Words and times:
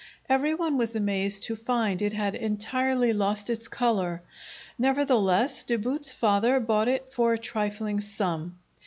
Every 0.27 0.55
one 0.55 0.79
was 0.79 0.95
amazed 0.95 1.43
to 1.43 1.55
find 1.55 2.01
it 2.01 2.11
had 2.13 2.33
entirely 2.33 3.13
lost 3.13 3.51
its 3.51 3.67
color; 3.67 4.23
nevertheless 4.79 5.63
De 5.63 5.77
Boot's 5.77 6.11
father 6.11 6.59
bought 6.59 6.87
it 6.87 7.11
for 7.13 7.33
a 7.33 7.37
trifling 7.37 8.01
sum. 8.01 8.57